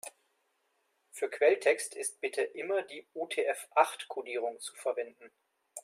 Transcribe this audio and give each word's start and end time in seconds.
Für 1.11 1.29
Quelltext 1.29 1.93
ist 1.93 2.21
bitte 2.21 2.41
immer 2.41 2.81
die 2.81 3.05
UTF-acht-Kodierung 3.13 4.59
zu 4.59 4.73
verwenden. 4.75 5.29